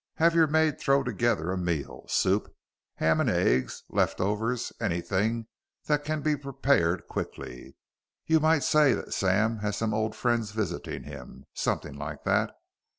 Have 0.15 0.33
your 0.33 0.47
maid 0.47 0.79
throw 0.79 1.03
together 1.03 1.51
a 1.51 1.57
meal; 1.59 2.07
soup, 2.07 2.51
ham 2.95 3.19
and 3.21 3.29
eggs, 3.29 3.83
left 3.87 4.19
overs 4.19 4.73
anything 4.81 5.45
that 5.85 6.03
can 6.03 6.23
be 6.23 6.35
prepared 6.35 7.05
quickly. 7.07 7.75
You 8.25 8.39
might 8.39 8.63
say 8.63 8.95
that 8.95 9.13
Sam 9.13 9.59
has 9.59 9.77
some 9.77 9.93
old 9.93 10.15
friends 10.15 10.53
visiting 10.53 11.03
him, 11.03 11.45
something 11.53 11.95
like 11.99 12.23
that. 12.23 12.51